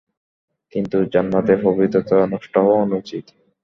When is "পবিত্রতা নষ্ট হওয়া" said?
1.63-2.81